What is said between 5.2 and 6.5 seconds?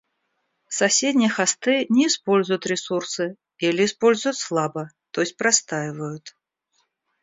есть простаивают